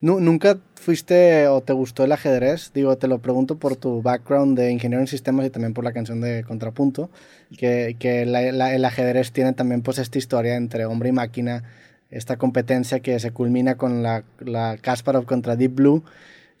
Nu- 0.00 0.20
¿Nunca 0.20 0.58
fuiste 0.74 1.48
o 1.48 1.62
te 1.62 1.72
gustó 1.72 2.04
el 2.04 2.12
ajedrez? 2.12 2.70
Digo, 2.74 2.96
te 2.96 3.08
lo 3.08 3.18
pregunto 3.18 3.56
por 3.56 3.76
tu 3.76 4.02
background 4.02 4.56
de 4.58 4.70
ingeniero 4.70 5.00
en 5.00 5.06
sistemas 5.06 5.46
y 5.46 5.50
también 5.50 5.72
por 5.72 5.84
la 5.84 5.92
canción 5.92 6.20
de 6.20 6.44
Contrapunto, 6.44 7.10
que, 7.56 7.96
que 7.98 8.26
la- 8.26 8.52
la- 8.52 8.74
el 8.74 8.84
ajedrez 8.84 9.32
tiene 9.32 9.52
también 9.54 9.80
pues 9.82 9.98
esta 9.98 10.18
historia 10.18 10.56
entre 10.56 10.84
hombre 10.84 11.08
y 11.08 11.12
máquina, 11.12 11.64
esta 12.10 12.36
competencia 12.36 13.00
que 13.00 13.18
se 13.18 13.30
culmina 13.30 13.76
con 13.76 14.02
la, 14.02 14.22
la 14.40 14.76
Kasparov 14.80 15.24
contra 15.24 15.56
Deep 15.56 15.74
Blue. 15.74 16.04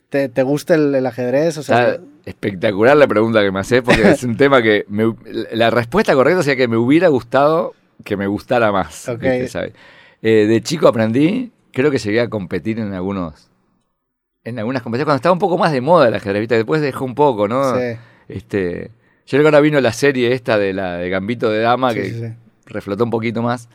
¿Te, 0.08 0.28
te 0.28 0.42
gusta 0.42 0.74
el, 0.74 0.94
el 0.94 1.04
ajedrez? 1.06 1.58
O 1.58 1.62
sea, 1.62 1.90
Está 1.90 2.02
espectacular 2.24 2.96
la 2.96 3.06
pregunta 3.06 3.42
que 3.42 3.52
me 3.52 3.60
haces 3.60 3.82
porque 3.82 4.10
es 4.12 4.22
un 4.24 4.36
tema 4.38 4.62
que 4.62 4.86
me- 4.88 5.14
la 5.52 5.68
respuesta 5.70 6.14
correcta 6.14 6.42
sería 6.42 6.56
que 6.56 6.68
me 6.68 6.76
hubiera 6.78 7.08
gustado 7.08 7.74
que 8.02 8.16
me 8.16 8.26
gustara 8.26 8.72
más. 8.72 9.08
Ok. 9.08 9.20
¿viste? 9.20 9.48
¿Sabes? 9.48 9.72
Eh, 10.22 10.46
de 10.46 10.60
chico 10.62 10.88
aprendí, 10.88 11.52
creo 11.76 11.90
que 11.90 11.98
llegué 11.98 12.22
a 12.22 12.30
competir 12.30 12.78
en 12.78 12.94
algunos 12.94 13.50
en 14.44 14.58
algunas 14.58 14.80
competencias 14.82 15.04
cuando 15.04 15.16
estaba 15.16 15.32
un 15.34 15.38
poco 15.38 15.58
más 15.58 15.72
de 15.72 15.82
moda 15.82 16.08
el 16.08 16.14
ajedrez, 16.14 16.40
¿viste? 16.40 16.54
después 16.54 16.80
dejó 16.80 17.04
un 17.04 17.14
poco, 17.14 17.48
¿no? 17.48 17.74
sí, 17.74 17.98
Este, 18.28 18.92
yo 19.26 19.30
creo 19.30 19.42
que 19.42 19.48
ahora 19.48 19.60
vino 19.60 19.78
la 19.80 19.92
serie 19.92 20.32
esta 20.32 20.56
de 20.56 20.72
la 20.72 20.96
de 20.96 21.10
Gambito 21.10 21.50
de 21.50 21.60
Dama 21.60 21.90
sí, 21.90 21.96
que 21.96 22.10
sí, 22.10 22.24
reflotó 22.64 23.04
un 23.04 23.10
poquito 23.10 23.42
más. 23.42 23.68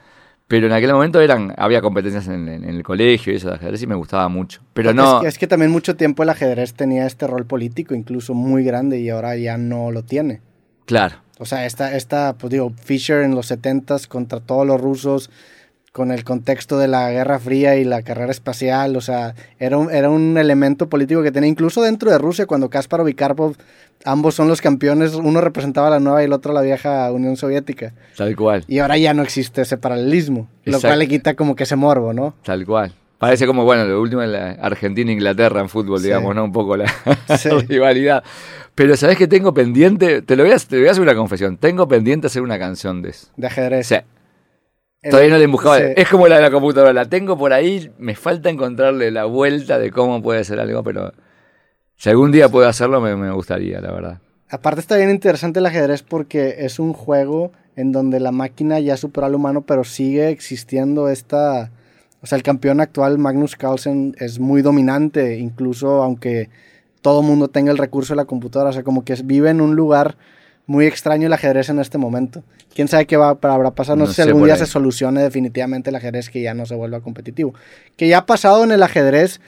Pero 0.47 0.65
en 0.65 0.73
aquel 0.73 0.91
momento 0.91 1.21
eran, 1.21 1.53
había 1.57 1.81
competencias 1.81 2.27
en, 2.27 2.49
en 2.49 2.63
el 2.63 2.83
colegio 2.83 3.31
y 3.31 3.35
eso 3.35 3.49
de 3.49 3.55
ajedrez 3.55 3.83
y 3.83 3.87
me 3.87 3.95
gustaba 3.95 4.27
mucho. 4.29 4.61
Pero 4.73 4.93
no, 4.93 5.17
Es 5.17 5.21
que, 5.21 5.27
es 5.27 5.37
que 5.37 5.47
también 5.47 5.71
mucho 5.71 5.95
tiempo 5.95 6.23
el 6.23 6.29
ajedrez 6.29 6.73
tenía 6.73 7.05
este 7.05 7.27
rol 7.27 7.45
político, 7.45 7.93
incluso 7.93 8.33
muy 8.33 8.63
grande, 8.63 8.99
y 8.99 9.09
ahora 9.09 9.35
ya 9.37 9.57
no 9.57 9.91
lo 9.91 10.03
tiene. 10.03 10.41
claro. 10.85 11.17
O 11.39 11.45
sea, 11.45 11.65
esta, 11.65 11.95
esta 11.95 12.35
pues 12.37 12.51
digo, 12.51 12.71
Fisher 12.83 13.23
en 13.23 13.33
los 13.33 13.49
70s 13.49 14.07
contra 14.07 14.39
todos 14.41 14.67
los 14.67 14.79
rusos, 14.79 15.31
con 15.91 16.11
el 16.11 16.23
contexto 16.23 16.79
de 16.79 16.87
la 16.87 17.11
Guerra 17.11 17.37
Fría 17.39 17.75
y 17.75 17.83
la 17.83 18.01
carrera 18.01 18.31
espacial, 18.31 18.95
o 18.95 19.01
sea, 19.01 19.35
era 19.59 19.77
un, 19.77 19.91
era 19.91 20.09
un 20.09 20.37
elemento 20.37 20.87
político 20.87 21.21
que 21.21 21.31
tenía 21.31 21.49
incluso 21.49 21.81
dentro 21.81 22.09
de 22.09 22.17
Rusia, 22.17 22.45
cuando 22.45 22.69
Kasparov 22.69 23.09
y 23.09 23.13
Karpov, 23.13 23.55
ambos 24.05 24.35
son 24.35 24.47
los 24.47 24.61
campeones, 24.61 25.15
uno 25.15 25.41
representaba 25.41 25.87
a 25.87 25.91
la 25.91 25.99
nueva 25.99 26.21
y 26.21 26.25
el 26.25 26.33
otro 26.33 26.51
a 26.51 26.55
la 26.55 26.61
vieja 26.61 27.11
Unión 27.11 27.35
Soviética. 27.35 27.93
Tal 28.15 28.35
cual, 28.37 28.63
Y 28.69 28.79
ahora 28.79 28.97
ya 28.97 29.13
no 29.13 29.21
existe 29.21 29.63
ese 29.63 29.77
paralelismo, 29.77 30.47
lo 30.63 30.79
cual 30.79 30.99
le 30.99 31.07
quita 31.09 31.35
como 31.35 31.55
que 31.55 31.63
ese 31.63 31.75
morbo, 31.75 32.13
¿no? 32.13 32.35
tal 32.43 32.65
cual. 32.65 32.93
Parece 33.17 33.45
como, 33.45 33.65
bueno, 33.65 33.85
lo 33.85 34.01
último 34.01 34.23
en 34.23 34.31
la 34.31 34.51
Argentina 34.53 35.11
e 35.11 35.13
Inglaterra 35.13 35.61
en 35.61 35.69
fútbol, 35.69 35.99
Sí. 35.99 36.05
digamos, 36.05 36.33
¿no? 36.33 36.43
Un 36.43 36.51
poco 36.51 36.75
la 36.75 36.85
Sí. 37.37 37.49
rivalidad. 37.67 38.23
Pero 38.73 38.95
¿sabés 38.97 39.15
que 39.17 39.27
tengo 39.27 39.53
pendiente? 39.53 40.23
Te 40.23 40.35
lo 40.35 40.43
voy 40.43 40.53
a, 40.53 40.57
te 40.57 40.79
voy 40.79 40.87
a 40.87 40.91
hacer 40.91 41.03
una 41.03 41.13
confesión. 41.13 41.57
Tengo 41.57 41.87
pendiente 41.87 42.25
hacer 42.25 42.41
una 42.41 42.57
canción 42.57 43.03
de 43.03 43.09
eso. 43.09 43.27
De 43.37 43.45
ajedrez. 43.45 43.85
Todavía 45.09 45.31
no 45.31 45.37
le 45.37 45.45
he 45.45 45.47
buscado. 45.47 45.77
sí. 45.77 45.83
Es 45.95 46.07
como 46.09 46.27
la 46.27 46.35
de 46.35 46.41
la 46.43 46.51
computadora. 46.51 46.93
La 46.93 47.05
tengo 47.05 47.37
por 47.37 47.53
ahí. 47.53 47.91
Me 47.97 48.15
falta 48.15 48.49
encontrarle 48.49 49.09
la 49.09 49.25
vuelta 49.25 49.79
de 49.79 49.91
cómo 49.91 50.21
puede 50.21 50.43
ser 50.43 50.59
algo, 50.59 50.83
pero 50.83 51.11
si 51.95 52.09
algún 52.09 52.31
día 52.31 52.49
puedo 52.49 52.67
hacerlo, 52.67 53.01
me, 53.01 53.15
me 53.15 53.31
gustaría, 53.31 53.81
la 53.81 53.91
verdad. 53.91 54.19
Aparte 54.49 54.81
está 54.81 54.97
bien 54.97 55.09
interesante 55.09 55.59
el 55.59 55.65
ajedrez 55.65 56.03
porque 56.03 56.57
es 56.59 56.77
un 56.77 56.93
juego 56.93 57.51
en 57.75 57.91
donde 57.91 58.19
la 58.19 58.31
máquina 58.31 58.79
ya 58.79 58.97
superó 58.97 59.25
al 59.25 59.35
humano, 59.35 59.61
pero 59.61 59.83
sigue 59.83 60.29
existiendo 60.29 61.09
esta... 61.09 61.71
O 62.21 62.27
sea, 62.27 62.35
el 62.35 62.43
campeón 62.43 62.81
actual, 62.81 63.17
Magnus 63.17 63.55
Carlsen, 63.55 64.15
es 64.19 64.39
muy 64.39 64.61
dominante, 64.61 65.39
incluso 65.39 66.03
aunque 66.03 66.49
todo 67.01 67.23
mundo 67.23 67.47
tenga 67.47 67.71
el 67.71 67.79
recurso 67.79 68.13
de 68.13 68.17
la 68.17 68.25
computadora. 68.25 68.69
O 68.69 68.73
sea, 68.73 68.83
como 68.83 69.03
que 69.03 69.15
vive 69.23 69.49
en 69.49 69.61
un 69.61 69.75
lugar 69.75 70.17
muy 70.67 70.85
extraño 70.85 71.27
el 71.27 71.33
ajedrez 71.33 71.69
en 71.69 71.79
este 71.79 71.97
momento. 71.97 72.43
¿Quién 72.73 72.87
sabe 72.87 73.05
qué 73.05 73.17
va, 73.17 73.37
habrá 73.41 73.71
pasado? 73.71 73.97
No, 73.97 74.05
No 74.05 74.07
sé 74.07 74.15
si 74.15 74.21
algún 74.21 74.45
día 74.45 74.53
ahí. 74.53 74.59
se 74.59 74.65
solucione 74.65 75.21
definitivamente 75.21 75.89
el 75.89 75.95
ajedrez 75.95 76.29
que 76.29 76.41
ya 76.41 76.53
no 76.53 76.65
se 76.65 76.75
vuelva 76.75 77.01
competitivo. 77.01 77.53
Que 77.97 78.07
ya 78.07 78.19
ha 78.19 78.25
pasado 78.25 78.63
en 78.63 78.71
el 78.71 78.81
ajedrez, 78.81 79.41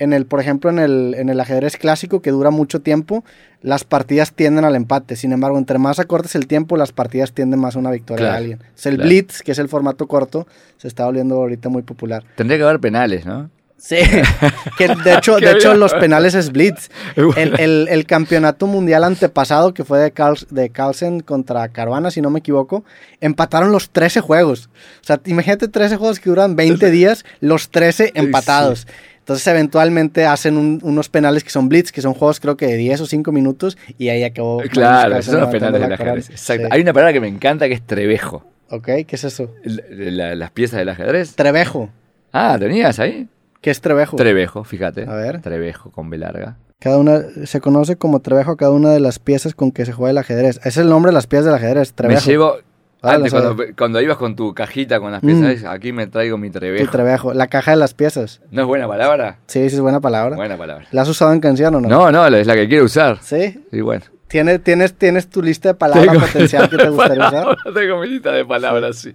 en 0.00 0.12
el, 0.12 0.26
por 0.26 0.40
ejemplo, 0.40 0.70
en 0.70 0.80
el, 0.80 1.14
en 1.16 1.28
el 1.28 1.38
ajedrez 1.38 1.76
clásico 1.76 2.20
que 2.20 2.30
dura 2.32 2.50
mucho 2.50 2.80
tiempo, 2.80 3.24
las 3.62 3.84
partidas 3.84 4.32
tienden 4.32 4.64
al 4.64 4.74
empate. 4.74 5.14
Sin 5.14 5.30
embargo, 5.32 5.56
entre 5.56 5.78
más 5.78 6.00
acortes 6.00 6.34
el 6.34 6.48
tiempo, 6.48 6.76
las 6.76 6.90
partidas 6.90 7.32
tienden 7.32 7.60
más 7.60 7.76
a 7.76 7.78
una 7.78 7.92
victoria 7.92 8.24
de 8.24 8.30
Claro, 8.30 8.38
alguien. 8.38 8.58
Es 8.76 8.86
el 8.86 8.96
claro. 8.96 9.08
Blitz, 9.08 9.42
que 9.42 9.52
es 9.52 9.58
el 9.60 9.68
formato 9.68 10.08
corto, 10.08 10.48
se 10.78 10.88
está 10.88 11.04
volviendo 11.06 11.36
ahorita 11.36 11.68
muy 11.68 11.82
popular. 11.82 12.24
Tendría 12.36 12.58
que 12.58 12.64
haber 12.64 12.80
penales, 12.80 13.24
¿no? 13.24 13.50
Sí, 13.76 13.96
que 14.78 14.88
de 14.88 15.14
hecho, 15.14 15.36
de 15.36 15.50
hecho 15.52 15.74
los 15.74 15.92
penales 15.92 16.34
es 16.34 16.50
Blitz. 16.52 16.88
El, 17.36 17.60
el- 17.60 17.88
el 17.90 18.06
campeonato 18.06 18.66
mundial 18.66 19.04
antepasado, 19.04 19.74
que 19.74 19.84
fue 19.84 19.98
de, 19.98 20.14
Carls- 20.14 20.46
de 20.48 20.70
Carlsen 20.70 21.20
contra 21.20 21.68
Caruana, 21.68 22.10
si 22.10 22.22
no 22.22 22.30
me 22.30 22.38
equivoco, 22.38 22.84
empataron 23.20 23.72
los 23.72 23.90
13 23.90 24.20
juegos. 24.20 24.70
O 25.02 25.04
sea, 25.04 25.20
imagínate 25.26 25.68
13 25.68 25.96
juegos 25.96 26.18
que 26.18 26.30
duran 26.30 26.56
20 26.56 26.90
días, 26.90 27.24
los 27.40 27.70
13 27.70 28.12
empatados. 28.14 28.86
Entonces, 29.18 29.46
eventualmente 29.46 30.24
hacen 30.26 30.56
un- 30.56 30.80
unos 30.82 31.08
penales 31.10 31.44
que 31.44 31.50
son 31.50 31.68
blitz, 31.68 31.92
que 31.92 32.00
son 32.02 32.14
juegos 32.14 32.40
creo 32.40 32.56
que 32.56 32.66
de 32.66 32.76
10 32.76 33.02
o 33.02 33.06
5 33.06 33.32
minutos, 33.32 33.76
y 33.98 34.08
ahí 34.08 34.22
acabó. 34.24 34.56
Magnus 34.58 34.72
Claro, 34.72 35.16
esos 35.16 35.32
son 35.32 35.40
los 35.42 35.50
penales 35.50 35.80
corona. 35.80 35.94
ajedrez. 35.94 36.30
Exacto. 36.30 36.64
Sí. 36.64 36.68
Hay 36.72 36.80
una 36.80 36.92
palabra 36.94 37.12
que 37.12 37.20
me 37.20 37.28
encanta 37.28 37.66
que 37.68 37.74
es 37.74 37.82
trevejo. 37.86 38.44
Ok, 38.70 38.86
¿qué 39.06 39.06
es 39.10 39.24
eso? 39.24 39.50
La- 39.64 40.34
las 40.34 40.50
piezas 40.52 40.78
del 40.78 40.88
ajedrez. 40.88 41.34
Trevejo. 41.36 41.90
Ah, 42.32 42.56
¿tenías 42.58 42.98
ahí? 42.98 43.28
¿Qué 43.64 43.70
es 43.70 43.80
trevejo? 43.80 44.14
Trevejo, 44.18 44.62
fíjate. 44.62 45.06
A 45.08 45.14
ver. 45.14 45.40
Trevejo 45.40 45.90
con 45.90 46.10
B 46.10 46.18
larga. 46.18 46.58
Cada 46.80 46.98
una, 46.98 47.22
se 47.46 47.62
conoce 47.62 47.96
como 47.96 48.20
trevejo 48.20 48.58
cada 48.58 48.72
una 48.72 48.90
de 48.90 49.00
las 49.00 49.18
piezas 49.18 49.54
con 49.54 49.72
que 49.72 49.86
se 49.86 49.92
juega 49.94 50.10
el 50.10 50.18
ajedrez. 50.18 50.60
Es 50.64 50.76
el 50.76 50.90
nombre 50.90 51.08
de 51.08 51.14
las 51.14 51.26
piezas 51.26 51.46
del 51.46 51.54
ajedrez, 51.54 51.94
trevejo. 51.94 52.20
Me 52.20 52.26
llevo. 52.30 52.56
Antes, 53.00 53.32
cuando, 53.32 53.56
cuando 53.76 54.00
ibas 54.02 54.18
con 54.18 54.36
tu 54.36 54.52
cajita 54.52 55.00
con 55.00 55.12
las 55.12 55.22
Mm. 55.22 55.26
piezas, 55.26 55.64
aquí 55.64 55.92
me 55.92 56.06
traigo 56.08 56.36
mi 56.36 56.50
Tu 56.50 56.58
trevejo. 56.58 56.90
trevejo, 56.92 57.32
la 57.32 57.46
caja 57.46 57.70
de 57.70 57.78
las 57.78 57.94
piezas. 57.94 58.42
¿No 58.50 58.60
es 58.60 58.66
buena 58.68 58.86
palabra? 58.86 59.38
Sí, 59.46 59.66
sí 59.70 59.76
es 59.76 59.80
buena 59.80 60.00
palabra. 60.00 60.36
Buena 60.36 60.58
palabra. 60.58 60.86
¿La 60.90 61.00
has 61.02 61.08
usado 61.08 61.32
en 61.32 61.40
canción 61.40 61.74
o 61.74 61.80
no? 61.80 61.88
No, 61.88 62.12
no, 62.12 62.26
es 62.36 62.46
la 62.46 62.54
que 62.54 62.68
quiero 62.68 62.84
usar. 62.84 63.18
¿Sí? 63.22 63.62
Sí, 63.70 63.80
bueno. 63.80 64.04
¿Tienes, 64.28 64.62
tienes, 64.62 64.92
¿Tienes 64.92 65.28
tu 65.30 65.40
lista 65.42 65.70
de 65.70 65.74
palabras 65.74 66.06
Tengo- 66.12 66.20
potencial 66.26 66.68
que 66.68 66.76
te 66.76 66.88
gustaría 66.90 67.28
usar? 67.28 67.32
Palabras, 67.44 67.64
Tengo 67.74 67.98
mi 68.00 68.08
lista 68.08 68.30
de 68.32 68.44
palabras, 68.44 68.96
sí. 68.96 69.14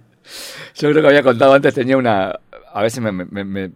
Yo 0.76 0.90
creo 0.90 1.02
que 1.02 1.08
había 1.08 1.22
contado 1.22 1.52
antes, 1.54 1.72
tenía 1.74 1.96
una. 1.96 2.34
A 2.72 2.82
veces 2.82 3.00
me. 3.00 3.12
me, 3.12 3.44
me- 3.44 3.70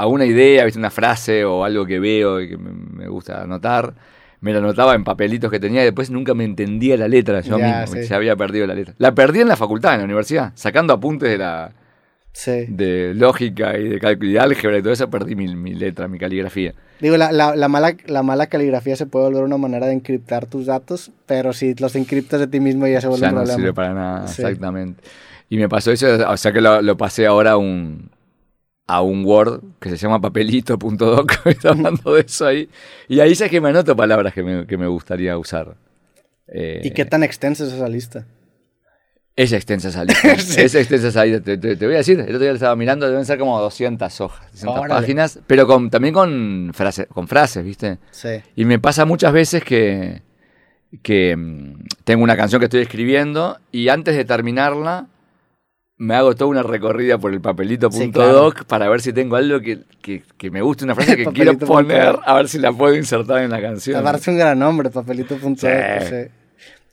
hago 0.00 0.10
una 0.12 0.24
idea, 0.26 0.64
¿viste? 0.64 0.78
una 0.78 0.90
frase 0.90 1.44
o 1.44 1.64
algo 1.64 1.86
que 1.86 1.98
veo 2.00 2.40
y 2.40 2.48
que 2.50 2.56
me, 2.56 3.06
gusta 3.08 3.42
anotar. 3.42 3.94
Me 4.40 4.52
lo 4.52 4.58
anotaba 4.60 4.94
en 4.94 5.04
papelitos 5.04 5.50
que 5.50 5.60
tenía 5.60 5.82
y 5.82 5.84
después 5.84 6.10
nunca 6.10 6.32
me 6.34 6.44
entendía 6.44 6.96
la 6.96 7.08
letra 7.08 7.40
yo 7.40 7.58
Ya, 7.58 7.82
mismo. 7.82 7.96
sí. 8.00 8.06
Se 8.06 8.14
había 8.14 8.36
perdido 8.36 8.66
la 8.66 8.74
letra. 8.74 8.94
La 8.98 9.14
perdí 9.14 9.40
en 9.40 9.48
la 9.48 9.56
facultad, 9.56 9.92
en 9.94 9.98
la 10.00 10.04
universidad, 10.06 10.52
sacando 10.54 10.92
apuntes 10.94 11.28
de 11.30 11.38
la 11.38 11.72
Sí. 12.32 12.66
de 12.68 13.12
lógica 13.14 13.76
y 13.76 13.88
de 13.88 13.98
cálculo 13.98 14.30
y 14.30 14.32
de 14.34 14.38
álgebra 14.38 14.78
y 14.78 14.82
todo 14.82 14.92
eso, 14.92 15.10
perdí 15.10 15.34
mi, 15.34 15.54
mi 15.56 15.74
letra, 15.74 16.06
mi 16.06 16.16
caligrafía. 16.16 16.74
Digo, 17.00 17.16
la, 17.16 17.32
la, 17.32 17.56
la 17.56 17.68
mala, 17.68 17.96
la 18.06 18.22
mala 18.22 18.46
caligrafía 18.46 18.94
se 18.94 19.04
puede 19.06 19.24
volver 19.26 19.42
una 19.42 19.56
manera 19.58 19.86
de 19.86 19.94
encriptar 19.94 20.46
tus 20.46 20.66
datos, 20.66 21.10
pero 21.26 21.52
si 21.52 21.74
los 21.74 21.96
encriptas 21.96 22.38
de 22.38 22.46
ti 22.46 22.60
mismo 22.60 22.86
ya 22.86 23.00
se 23.00 23.08
vuelve 23.08 23.22
ya 23.22 23.28
un 23.30 23.34
no 23.34 23.40
problema. 23.40 23.56
sirve 23.58 23.74
para 23.74 23.94
nada, 23.94 24.28
Sí. 24.28 24.42
exactamente. 24.42 25.02
Y 25.48 25.56
me 25.58 25.68
pasó 25.68 25.90
eso, 25.90 26.06
o 26.30 26.36
sea 26.36 26.52
que 26.52 26.60
lo, 26.60 26.80
lo 26.82 26.96
pasé 26.96 27.26
ahora 27.26 27.50
a 27.52 27.56
un, 27.56 28.10
a 28.92 29.02
un 29.02 29.24
Word 29.24 29.60
que 29.80 29.90
se 29.90 29.96
llama 29.96 30.20
papelito.doc, 30.20 31.32
está 31.46 31.70
hablando 31.70 32.14
de 32.14 32.22
eso 32.22 32.46
ahí. 32.46 32.68
Y 33.08 33.20
ahí 33.20 33.34
sé 33.34 33.48
que 33.48 33.60
me 33.60 33.68
anoto 33.68 33.94
palabras 33.96 34.34
que 34.34 34.42
me, 34.42 34.66
que 34.66 34.76
me 34.76 34.86
gustaría 34.86 35.36
usar. 35.38 35.76
Eh, 36.48 36.80
¿Y 36.82 36.90
qué 36.90 37.04
tan 37.04 37.22
extensa 37.22 37.64
es 37.64 37.72
esa 37.72 37.88
lista? 37.88 38.26
Es 39.36 39.52
extensa 39.52 39.88
esa 39.88 40.04
lista. 40.04 40.36
Sí. 40.38 40.60
Es 40.60 40.74
extensa 40.74 41.08
esa 41.08 41.24
lista. 41.24 41.42
Te, 41.42 41.56
te- 41.56 41.76
te 41.76 41.86
voy 41.86 41.94
a 41.94 41.98
decir, 41.98 42.18
el 42.18 42.26
otro 42.26 42.40
día 42.40 42.48
lo 42.50 42.54
estaba 42.56 42.74
mirando, 42.76 43.08
deben 43.08 43.24
ser 43.24 43.38
como 43.38 43.58
200 43.60 44.20
hojas, 44.20 44.50
200 44.52 44.78
Órale. 44.80 44.94
páginas, 45.00 45.38
pero 45.46 45.66
con, 45.66 45.88
también 45.88 46.12
con, 46.12 46.72
frase, 46.74 47.06
con 47.06 47.28
frases, 47.28 47.64
¿viste? 47.64 47.98
Sí. 48.10 48.28
Y 48.56 48.64
me 48.64 48.78
pasa 48.80 49.04
muchas 49.04 49.32
veces 49.32 49.62
que, 49.64 50.22
que 51.02 51.36
mm, 51.36 51.84
tengo 52.04 52.24
una 52.24 52.36
canción 52.36 52.58
que 52.58 52.64
estoy 52.66 52.80
escribiendo 52.82 53.58
y 53.70 53.88
antes 53.88 54.16
de 54.16 54.24
terminarla 54.24 55.06
me 56.00 56.14
hago 56.14 56.34
toda 56.34 56.50
una 56.50 56.62
recorrida 56.62 57.18
por 57.18 57.32
el 57.32 57.40
papelito.doc 57.42 57.92
Sí, 57.92 58.10
claro. 58.10 58.52
para 58.66 58.88
ver 58.88 59.02
si 59.02 59.12
tengo 59.12 59.36
algo 59.36 59.60
que, 59.60 59.80
que- 60.00 60.22
que 60.38 60.50
me 60.50 60.62
guste, 60.62 60.84
una 60.84 60.94
frase 60.94 61.14
que 61.16 61.26
quiero 61.26 61.56
poner, 61.58 62.18
a 62.24 62.34
ver 62.34 62.48
si 62.48 62.58
la 62.58 62.72
puedo 62.72 62.94
insertar 62.94 63.42
en 63.42 63.50
la 63.50 63.60
canción. 63.60 64.00
Aparte 64.00 64.30
un 64.30 64.38
gran 64.38 64.58
nombre, 64.58 64.88
papelito.doc. 64.90 65.56
Sí. 65.58 65.66
sí. 66.08 66.16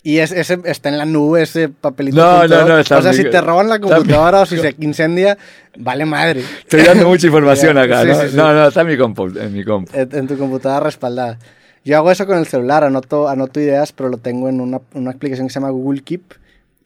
Y 0.03 0.19
es, 0.19 0.31
ese, 0.31 0.59
está 0.65 0.89
en 0.89 0.97
la 0.97 1.05
nube 1.05 1.41
ese 1.41 1.69
papelito. 1.69 2.17
No, 2.17 2.39
punto 2.41 2.57
no, 2.59 2.67
no, 2.67 2.79
está 2.79 2.97
O 2.97 3.01
sea, 3.01 3.13
si 3.13 3.23
te 3.29 3.41
roban 3.41 3.67
la 3.67 3.79
computadora 3.79 4.41
o 4.41 4.45
si 4.45 4.57
se 4.57 4.75
incendia, 4.79 5.37
vale 5.77 6.05
madre. 6.05 6.41
Estoy 6.61 6.83
dando 6.83 7.07
mucha 7.07 7.27
información 7.27 7.77
acá, 7.77 8.05
¿no? 8.05 8.15
No, 8.33 8.53
no, 8.53 8.67
está 8.67 8.81
en 8.81 8.87
mi 8.87 8.97
compu. 8.97 9.27
En 9.37 9.53
mi 9.53 9.63
compu. 9.65 9.91
En, 9.93 10.07
en 10.15 10.27
tu 10.27 10.37
computadora 10.37 10.85
respaldada. 10.85 11.39
Yo 11.83 11.97
hago 11.97 12.11
eso 12.11 12.25
con 12.25 12.37
el 12.37 12.45
celular, 12.47 12.83
anoto, 12.83 13.27
anoto 13.27 13.59
ideas, 13.59 13.91
pero 13.91 14.07
lo 14.09 14.17
tengo 14.17 14.47
en 14.49 14.61
una, 14.61 14.79
una 14.93 15.11
aplicación 15.11 15.47
que 15.47 15.53
se 15.53 15.59
llama 15.59 15.71
Google 15.71 16.01
Keep. 16.01 16.33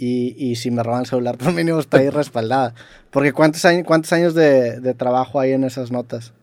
Y, 0.03 0.36
y 0.38 0.56
si 0.56 0.71
me 0.71 0.81
roban 0.81 1.01
el 1.01 1.06
celular, 1.06 1.38
por 1.39 1.53
mínimo 1.53 1.80
está 1.80 1.98
ahí 1.98 2.09
respaldada. 2.09 2.74
Porque 3.12 3.33
¿cuántos 3.33 3.63
años, 3.65 3.83
cuántos 3.86 4.12
años 4.13 4.33
de, 4.33 4.80
de 4.80 4.94
trabajo 4.95 5.39
hay 5.39 5.51
en 5.51 5.63
esas 5.63 5.92
notas? 5.92 6.33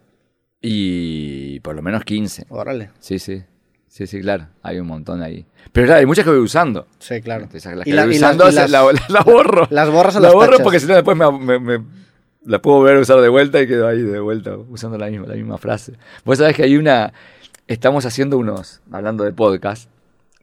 Y 0.62 1.60
por 1.60 1.74
lo 1.74 1.82
menos 1.82 2.04
15. 2.04 2.46
Órale. 2.50 2.90
Sí, 3.00 3.18
sí. 3.18 3.42
Sí, 3.88 4.06
sí, 4.06 4.20
claro. 4.20 4.48
Hay 4.62 4.78
un 4.78 4.86
montón 4.86 5.22
ahí. 5.22 5.46
Pero 5.72 5.86
claro, 5.86 6.00
hay 6.00 6.06
muchas 6.06 6.24
que 6.24 6.30
voy 6.30 6.40
usando. 6.40 6.86
Sí, 6.98 7.20
claro. 7.20 7.48
Esas, 7.52 7.76
las 7.76 7.86
Y 7.86 7.90
que 7.90 7.96
la- 7.96 8.04
voy 8.06 8.16
y 8.16 8.18
las- 8.18 8.34
usando, 8.36 8.50
y 8.50 8.54
las- 8.54 8.70
la, 8.70 8.82
la 9.08 9.20
borro. 9.22 9.66
Las 9.70 9.90
borras 9.90 10.14
La 10.16 10.20
las 10.20 10.32
borro 10.34 10.50
tachas? 10.52 10.62
porque 10.64 10.80
si 10.80 10.86
no 10.86 10.94
después 10.94 11.16
me, 11.16 11.30
me- 11.32 11.58
me- 11.58 11.84
la 12.44 12.60
puedo 12.62 12.80
ver 12.82 12.96
usar 12.98 13.20
de 13.20 13.28
vuelta 13.28 13.60
y 13.60 13.66
quedo 13.66 13.88
ahí 13.88 14.00
de 14.00 14.20
vuelta 14.20 14.56
usando 14.56 14.98
la 14.98 15.08
misma, 15.08 15.26
la 15.26 15.34
misma 15.34 15.58
frase. 15.58 15.94
Vos 16.24 16.38
sabés 16.38 16.54
que 16.54 16.62
hay 16.62 16.76
una, 16.76 17.12
estamos 17.66 18.04
haciendo 18.06 18.38
unos, 18.38 18.80
hablando 18.90 19.24
de 19.24 19.32
podcast, 19.32 19.90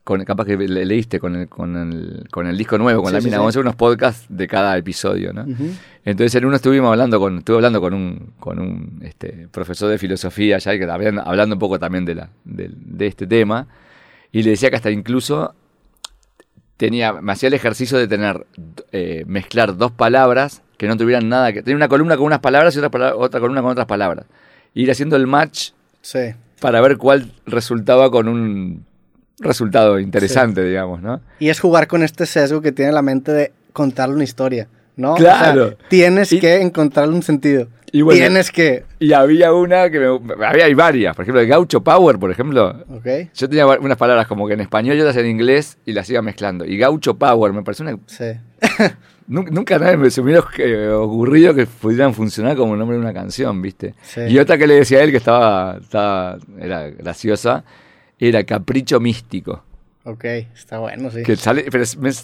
con, 0.05 0.23
capaz 0.23 0.45
que 0.45 0.55
le, 0.55 0.85
leíste 0.85 1.19
con 1.19 1.35
el, 1.35 1.49
con, 1.49 1.75
el, 1.75 2.27
con 2.29 2.45
el 2.45 2.55
disco 2.55 2.77
nuevo, 2.77 3.01
con 3.01 3.11
la 3.11 3.19
mina, 3.19 3.37
vamos 3.37 3.49
a 3.49 3.53
hacer 3.53 3.61
unos 3.63 3.75
podcasts 3.75 4.27
de 4.29 4.47
cada 4.47 4.77
episodio, 4.77 5.33
¿no? 5.33 5.45
Entonces 6.05 6.35
en 6.35 6.45
uno 6.45 6.57
estuvimos 6.57 6.91
hablando 6.91 7.19
con, 7.19 7.39
estuve 7.39 7.55
hablando 7.55 7.81
con 7.81 7.95
un, 7.95 8.33
con 8.39 8.59
un 8.59 8.99
este, 9.01 9.47
profesor 9.51 9.89
de 9.89 9.97
filosofía 9.97 10.59
ya, 10.59 10.77
que 10.77 10.83
hablando 10.85 11.55
un 11.55 11.59
poco 11.59 11.79
también 11.79 12.05
de, 12.05 12.13
la, 12.13 12.29
de, 12.43 13.07
este 13.07 13.25
tema, 13.25 13.67
y 14.31 14.43
le 14.43 14.51
decía 14.51 14.69
que 14.69 14.75
hasta 14.75 14.91
incluso 14.91 15.55
tenía, 16.77 17.13
me 17.13 17.31
hacía 17.31 17.47
el 17.47 17.55
ejercicio 17.55 17.97
de 17.97 18.07
tener, 18.07 18.45
eh, 18.91 19.23
mezclar 19.25 19.75
dos 19.75 19.91
palabras 19.91 20.61
que 20.77 20.87
no 20.87 20.97
tuvieran 20.97 21.29
nada 21.29 21.51
que. 21.51 21.63
Tenía 21.63 21.77
una 21.77 21.87
columna 21.87 22.15
con 22.15 22.27
unas 22.27 22.41
palabras 22.41 22.75
y 22.75 22.79
otra, 22.79 23.15
otra 23.15 23.39
columna 23.39 23.63
con 23.63 23.71
otras 23.71 23.87
palabras. 23.87 24.27
Ir 24.75 24.91
haciendo 24.91 25.15
el 25.15 25.25
match 25.25 25.71
para 26.61 26.79
ver 26.81 26.97
cuál 26.97 27.31
resultaba 27.47 28.11
con 28.11 28.27
un 28.27 28.85
resultado 29.39 29.99
interesante, 29.99 30.63
digamos, 30.63 31.01
¿no? 31.01 31.21
Y 31.39 31.49
es 31.49 31.59
jugar 31.59 31.87
con 31.87 32.03
este 32.03 32.25
sesgo 32.25 32.61
que 32.61 32.71
tiene 32.71 32.91
la 32.91 33.01
mente 33.01 33.31
de 33.31 33.51
contarle 33.73 34.15
una 34.15 34.23
historia, 34.23 34.67
¿no? 34.95 35.15
Claro. 35.15 35.77
tienes 35.89 36.29
que 36.29 36.61
encontrarle 36.61 37.13
un 37.13 37.23
sentido. 37.23 37.67
Y 37.91 38.03
tienes 38.09 38.51
que... 38.51 38.83
Y 38.99 39.13
había 39.13 39.53
una 39.53 39.89
que 39.89 39.99
me... 39.99 40.45
Había 40.45 40.65
hay 40.65 40.73
varias, 40.73 41.15
por 41.15 41.23
ejemplo, 41.23 41.41
el 41.41 41.47
gaucho 41.47 41.81
power, 41.81 42.19
por 42.19 42.29
ejemplo. 42.29 42.83
Okay. 42.97 43.29
Yo 43.33 43.47
tenía 43.47 43.65
unas 43.65 43.97
palabras 43.97 44.27
como 44.27 44.47
que 44.47 44.53
en 44.53 44.61
español 44.61 44.97
y 44.97 45.01
otras 45.01 45.15
en 45.15 45.27
inglés 45.27 45.77
y 45.85 45.93
las 45.93 46.09
iba 46.09 46.21
mezclando. 46.21 46.65
Y 46.65 46.77
gaucho 46.77 47.15
power, 47.15 47.53
me 47.53 47.63
pareció 47.63 47.85
una... 47.85 47.97
Sí. 48.07 48.33
nunca, 49.27 49.79
nadie 49.79 49.97
me 49.97 50.09
se 50.09 50.19
hubiera 50.19 50.41
ocurrido 50.97 51.53
que 51.53 51.65
pudieran 51.65 52.13
funcionar 52.13 52.57
como 52.57 52.75
nombre 52.75 52.97
de 52.97 53.01
una 53.01 53.13
canción, 53.13 53.61
¿viste? 53.61 53.95
Y 54.27 54.37
otra 54.39 54.57
que 54.57 54.67
le 54.67 54.75
decía 54.75 54.99
a 54.99 55.03
él 55.03 55.11
que 55.11 55.17
estaba, 55.17 55.77
estaba 55.81 56.37
era 56.59 56.89
graciosa, 56.89 57.63
era 58.19 58.43
Capricho 58.43 58.99
Místico. 58.99 59.63
Ok, 60.07 60.23
está 60.55 60.77
bueno, 60.77 61.09
sí. 61.09 61.23
Que 61.23 61.35
sale, 61.35 61.65
pero 61.71 61.83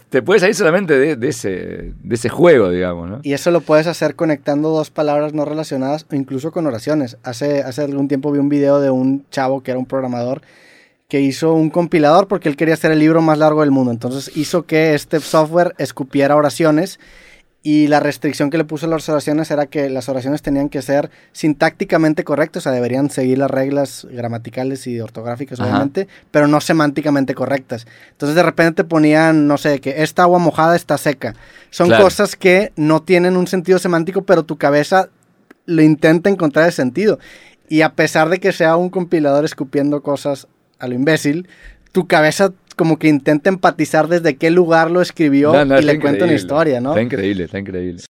te 0.10 0.22
puedes 0.22 0.42
salir 0.42 0.56
solamente 0.56 1.16
de, 1.18 1.28
ese, 1.28 1.94
de 2.04 2.16
ese 2.16 2.30
juego, 2.30 2.70
digamos, 2.70 3.10
¿no? 3.10 3.20
Y 3.24 3.34
eso 3.34 3.50
lo 3.50 3.62
puedes 3.62 3.88
hacer 3.88 4.16
conectando 4.16 4.70
dos 4.70 4.92
palabras 4.92 5.34
no 5.34 5.46
relacionadas 5.46 6.06
o 6.12 6.16
incluso 6.16 6.52
con 6.52 6.68
oraciones. 6.68 7.18
Hace, 7.24 7.62
hace 7.62 7.82
algún 7.82 8.08
tiempo 8.08 8.32
vi 8.32 8.38
un 8.38 8.50
video 8.50 8.80
de 8.80 8.92
un 8.92 9.26
chavo 9.32 9.64
que 9.64 9.72
era 9.72 9.80
un 9.80 9.88
programador 9.88 10.44
que 11.08 11.22
hizo 11.22 11.54
un 11.54 11.72
compilador 11.72 12.28
porque 12.28 12.48
él 12.48 12.56
quería 12.56 12.76
hacer 12.76 12.92
el 12.92 13.00
libro 13.00 13.22
más 13.22 13.40
largo 13.40 13.62
del 13.62 13.72
mundo. 13.72 13.92
Entonces 13.92 14.32
hizo 14.38 14.68
que 14.68 14.94
este 14.94 15.20
software 15.20 15.74
escupiera 15.80 16.36
oraciones 16.36 17.00
y 17.64 17.88
la 17.88 18.00
restricción 18.00 18.50
que 18.50 18.58
le 18.58 18.66
puso 18.66 18.88
a 18.88 18.90
las 18.90 19.08
oraciones 19.08 19.52
era 19.52 19.68
que 19.68 19.88
las 19.90 20.10
oraciones 20.10 20.42
tenían 20.42 20.68
que 20.68 20.82
ser 20.82 21.12
sintácticamente 21.32 22.24
correctas, 22.24 22.62
o 22.62 22.64
sea, 22.64 22.72
deberían 22.72 23.12
seguir 23.12 23.38
las 23.38 23.52
reglas 23.52 24.08
gramaticales 24.10 24.88
y 24.88 25.00
ortográficas, 25.00 25.60
obviamente, 25.60 26.08
pero 26.32 26.48
no 26.48 26.60
semánticamente 26.60 27.36
correctas. 27.36 27.86
Entonces 28.12 28.36
de 28.36 28.42
repente 28.42 28.84
te 28.84 28.90
ponían, 28.90 29.46
no 29.46 29.60
sé, 29.60 29.80
que 29.80 30.02
esta 30.02 30.24
agua 30.24 30.40
mojada 30.40 30.76
está 30.76 30.98
seca. 30.98 31.36
Son 31.70 31.90
cosas 31.92 32.36
que 32.36 32.72
no 32.76 33.04
tienen 33.04 33.38
un 33.38 33.46
sentido 33.46 33.78
semántico, 33.78 34.24
pero 34.24 34.44
tu 34.44 34.58
cabeza 34.58 35.10
lo 35.66 35.84
intenta 35.84 36.32
encontrar 36.32 36.66
el 36.66 36.74
sentido. 36.74 37.20
Y 37.70 37.82
a 37.82 37.94
pesar 37.94 38.30
de 38.30 38.40
que 38.40 38.54
sea 38.54 38.76
un 38.76 38.90
compilador 38.90 39.46
escupiendo 39.46 40.02
cosas 40.02 40.48
a 40.80 40.88
lo 40.88 40.96
imbécil, 40.96 41.48
tu 41.92 42.08
cabeza 42.08 42.54
como 42.82 42.98
que 42.98 43.08
intenta 43.08 43.48
empatizar 43.48 44.08
desde 44.08 44.38
qué 44.38 44.50
lugar 44.50 44.90
lo 44.90 45.04
escribió 45.04 45.54
y 45.54 45.84
le 45.84 46.00
cuenta 46.00 46.26
una 46.26 46.34
historia, 46.34 46.82
¿no? 46.82 46.90
Está 46.90 47.04
increíble, 47.04 47.44
está 47.44 47.60
increíble. 47.60 48.00